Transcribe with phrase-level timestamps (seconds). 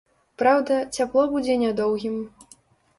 [0.41, 2.21] Праўда, цяпло будзе нядоўгім.